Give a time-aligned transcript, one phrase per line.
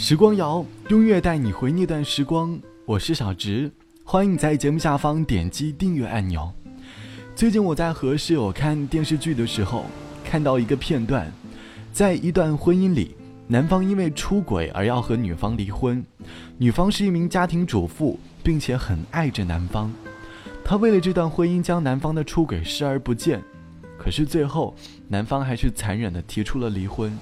[0.00, 2.56] 时光谣，音乐带你回那段时光。
[2.86, 3.68] 我是小直，
[4.04, 6.52] 欢迎在节目下方点击订阅按钮。
[7.34, 9.86] 最近我在和室友看电视剧的时候，
[10.24, 11.30] 看到一个片段，
[11.92, 13.16] 在一段婚姻里，
[13.48, 16.02] 男方因为出轨而要和女方离婚，
[16.58, 19.92] 女方是一名家庭主妇，并且很爱着男方，
[20.64, 23.42] 她为了这段婚姻将男方的出轨视而不见，
[23.98, 24.76] 可是最后，
[25.08, 27.12] 男方还是残忍的提出了离婚。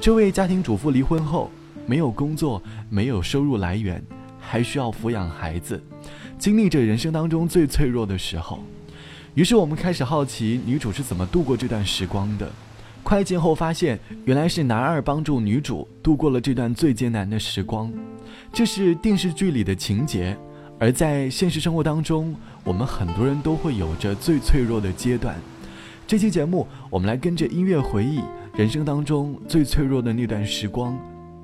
[0.00, 1.50] 这位家庭主妇离婚后，
[1.88, 4.02] 没有工作，没有收入来源，
[4.38, 5.82] 还需要抚养孩子，
[6.38, 8.62] 经历着人生当中最脆弱的时候。
[9.34, 12.50] 于是我们开始好奇女主是怎么度过这段时光的。
[13.02, 17.90] 快进后发现，原来是男二帮助女主度过了这段最艰难的时光。
[18.52, 20.36] 这是电视剧里的情节，
[20.78, 25.34] 而在现实生活当中，我们很多人都会有着最脆弱的阶段。
[26.06, 28.20] 这期节目，我们来跟着音乐回忆。
[28.54, 30.98] 人生当中最脆弱的那段时光，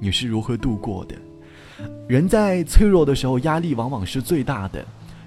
[0.05, 1.15] 你是如何度过的？
[2.07, 4.85] 人在脆弱的时候，压力往往是最大的。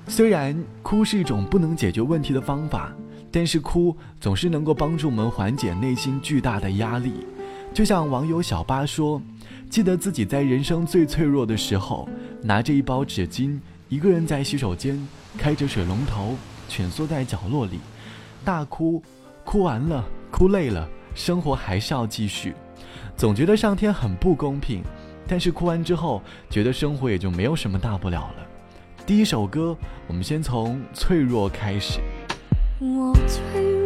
[0.08, 2.94] 虽然哭是一种不能解决问题的方法，
[3.32, 7.12] 但是哭总是能够帮助我们缓解内心巨大的压力。
[7.74, 9.20] 就像网友小八说
[9.68, 12.08] ：“记得自己在人生最脆弱的时候，
[12.44, 13.60] 拿着一包纸巾，
[13.90, 14.96] 一个人在洗手间，
[15.40, 16.36] 开着水龙头，
[16.70, 17.80] 蜷缩在角落里，
[18.46, 19.02] 大哭，
[19.44, 22.54] 哭完了，哭累了。”生活还是要继续，
[23.18, 24.84] 总觉得上天很不公平，
[25.28, 28.48] 但是哭完之后，觉得生活也就没有什么大不了了。
[29.08, 32.00] 第一首歌，我们先从脆弱开始。
[32.80, 33.77] 我脆，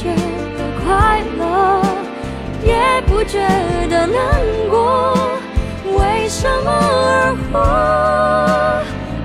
[0.00, 1.82] 觉得快乐，
[2.62, 3.40] 也不觉
[3.90, 4.16] 得难
[4.70, 5.12] 过？
[5.98, 7.58] 为什么而活？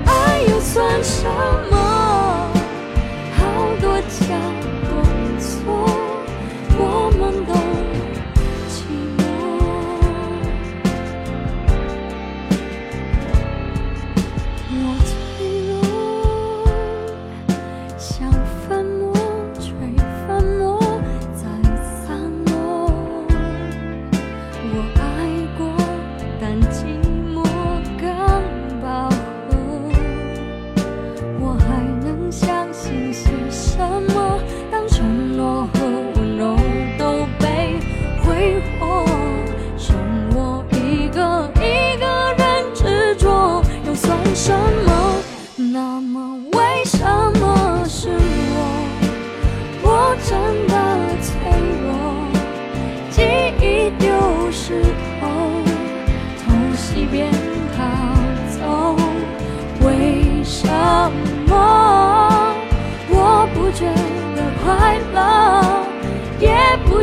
[0.04, 1.63] 爱又算什么？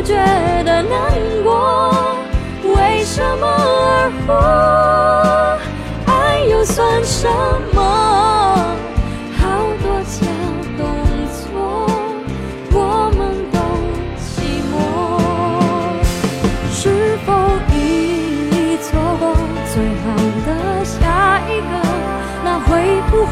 [0.04, 0.14] 觉
[0.64, 1.12] 得难
[1.44, 1.94] 过？
[2.76, 4.30] 为什么而活？
[6.06, 7.28] 爱又算什
[7.72, 7.80] 么？
[9.38, 9.42] 好
[9.82, 10.26] 多假
[10.78, 10.80] 动
[11.32, 11.52] 作，
[12.72, 12.76] 我
[13.16, 13.20] 们
[13.52, 13.56] 都
[14.18, 14.30] 寂
[14.70, 14.72] 寞。
[16.72, 16.80] 是
[17.24, 17.28] 否
[17.72, 17.76] 已
[18.78, 18.88] 错
[19.18, 19.22] 过
[19.72, 20.04] 最好
[20.46, 20.48] 的
[20.84, 21.72] 下一个？
[22.44, 22.70] 那会
[23.10, 23.30] 不会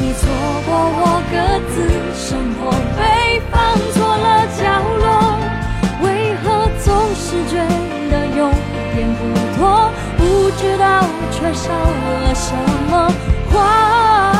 [0.00, 0.20] 你错
[0.66, 0.68] 过
[0.98, 1.00] 我
[1.30, 1.34] 各
[1.70, 1.74] 自
[2.16, 2.28] 生
[2.58, 2.60] 活
[2.96, 3.00] 被
[3.50, 3.54] 放
[3.92, 3.96] 错
[9.62, 9.92] 我？
[10.18, 12.54] 不知道缺少了什
[12.90, 12.92] 么
[13.50, 14.31] 话，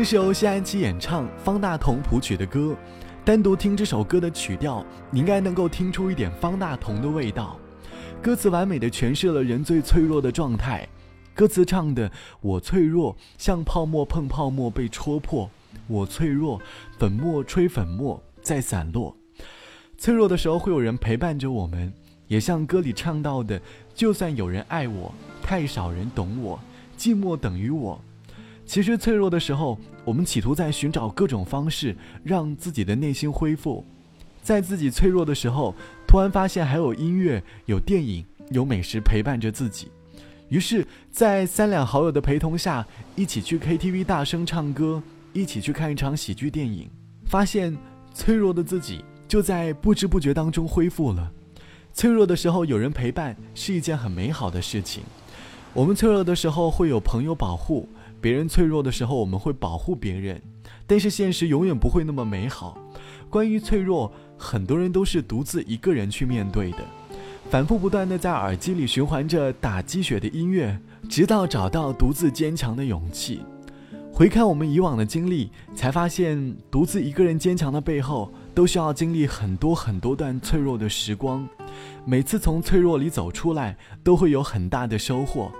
[0.00, 2.74] 这是由谢安琪演唱、方大同谱曲的歌。
[3.22, 7.58] 单独听这首歌的曲调，你应该能够听出一点方大同的味道。
[8.22, 10.88] 歌词完美的诠释了人最脆弱的状态。
[11.34, 12.10] 歌词唱的
[12.40, 15.46] ：“我脆弱，像泡沫碰泡沫被戳破；
[15.86, 16.58] 我脆弱，
[16.98, 19.14] 粉末吹粉末在散落。
[19.98, 21.92] 脆弱的时候会有人陪伴着我们，
[22.26, 23.60] 也像歌里唱到的：
[23.94, 26.58] 就算有人爱我，太少人懂我，
[26.96, 28.00] 寂寞等于我。”
[28.70, 33.84] 其实脆弱的时候，我们企图在寻找各种方式让自己的内心恢复。
[34.44, 35.74] 在自己脆弱的时候，
[36.06, 39.90] 突然发现还有音乐、有电影、有美食陪伴着自己。
[40.50, 42.86] 于是，在三两好友的陪同下，
[43.16, 45.02] 一起去 KTV 大声唱歌，
[45.32, 46.88] 一起去看一场喜剧电影，
[47.26, 47.76] 发现
[48.14, 51.28] 脆弱的自己就在不知不觉当中恢复了。
[51.92, 55.02] 脆弱的时候有人陪伴是一件很美好的事情。
[55.74, 57.88] 我们脆弱的时候会有朋友保护。
[58.20, 60.40] 别人脆弱的时候，我们会保护别人，
[60.86, 62.76] 但是现实永远不会那么美好。
[63.28, 66.78] 关于脆弱，很多人都是独自一个人去面对的，
[67.48, 70.78] 反复不断的在耳机里循环着打鸡血的音乐，
[71.08, 73.40] 直到找到独自坚强的勇气。
[74.12, 81.48] 回看我们以往的经历，才发现独自一个人坚强的背后，都需要经历很多很多段脆弱的时光。
[82.04, 85.50] 每次从脆弱里走出来，都会有很大的收获。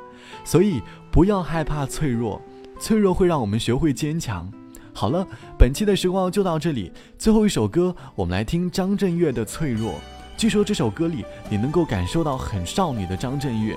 [0.45, 2.43] 所以不要害怕脆弱。
[2.81, 4.51] 脆弱会让我们学会坚强。
[4.93, 5.27] 好了，
[5.59, 6.91] 本期的时光就到这里。
[7.19, 9.93] 最后一首歌，我们来听张震岳的《脆弱》。
[10.37, 13.77] 据说这首歌里，你能够感受到很少女的张震岳。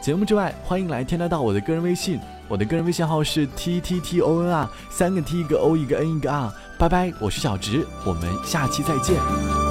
[0.00, 2.18] 节目之外，欢迎来添加到我的个人微信，
[2.48, 6.52] 我的个人微信号是 t t t o n r，三个 t 一个 o 一个 n 一个 r。
[6.76, 9.61] 拜拜，我是小直，我们下期再见。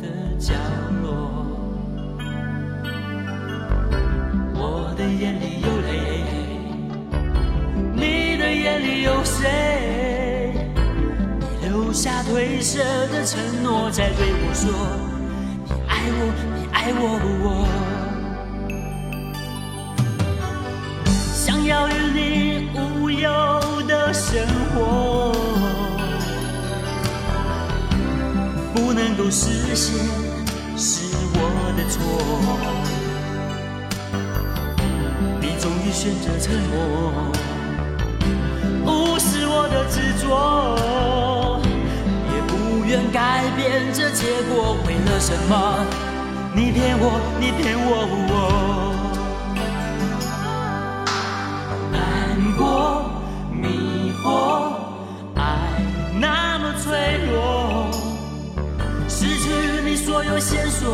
[0.00, 0.04] 的
[0.38, 0.54] 角
[1.02, 1.08] 落，
[4.54, 5.90] 我的眼里有泪，
[7.94, 10.52] 你的眼里有谁？
[11.38, 12.78] 你留下褪色
[13.08, 14.70] 的承诺，在对我说，
[15.66, 16.20] 你爱我，
[16.56, 17.02] 你爱我，
[17.44, 17.46] 我
[21.32, 23.28] 想要与你无忧
[23.86, 25.11] 的生活。
[28.74, 29.94] 不能够实现
[30.76, 31.38] 是我
[31.76, 32.00] 的错，
[35.40, 36.78] 你终于选择沉默，
[38.86, 40.26] 无视我的执着，
[42.32, 44.76] 也不愿改变这结果。
[44.86, 45.52] 为了什么？
[46.54, 47.90] 你骗我，你骗我，
[48.28, 49.11] 我
[60.32, 60.90] 有线索，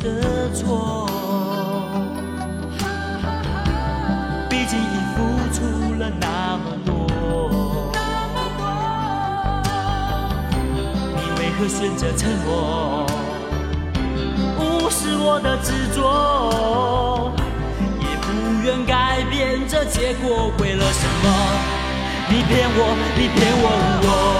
[0.00, 1.08] 的错，
[4.48, 5.16] 毕竟已付
[5.52, 5.58] 出
[5.98, 6.92] 了那么多，
[11.16, 13.04] 你为何选择沉默，
[14.58, 17.32] 无视我的执着，
[18.00, 18.26] 也不
[18.64, 21.24] 愿改变这结果，为了什么？
[22.28, 23.64] 你骗我，你骗我，
[24.02, 24.35] 我。